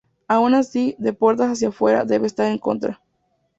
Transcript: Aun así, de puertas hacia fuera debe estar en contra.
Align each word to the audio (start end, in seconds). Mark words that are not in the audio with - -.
Aun 0.27 0.55
así, 0.55 0.95
de 0.97 1.13
puertas 1.13 1.51
hacia 1.51 1.71
fuera 1.71 2.05
debe 2.05 2.25
estar 2.25 2.47
en 2.51 2.57
contra. 2.57 2.99